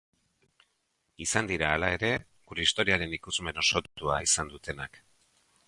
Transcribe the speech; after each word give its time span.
Izan 1.25 1.49
dira, 1.51 1.67
hala 1.73 1.91
ere, 1.97 2.09
gure 2.53 2.65
historiaren 2.69 3.15
ikusmen 3.19 3.63
osotua 3.65 4.19
izan 4.31 4.53
dutenak. 4.57 5.03